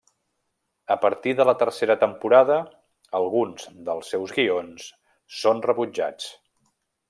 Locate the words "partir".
1.03-1.33